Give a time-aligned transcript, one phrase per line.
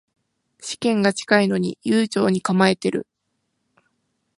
[0.59, 3.05] 試験が近いのに悠長に構えてる